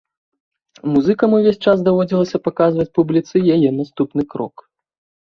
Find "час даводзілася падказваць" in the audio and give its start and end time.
1.65-2.87